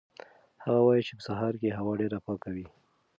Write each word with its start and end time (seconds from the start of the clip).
هغه 0.63 0.81
وایي 0.87 1.03
چې 1.07 1.13
په 1.17 1.23
سهار 1.27 1.53
کې 1.61 1.77
هوا 1.77 1.93
ډېره 2.01 2.17
پاکه 2.25 2.49
وي. 2.55 2.67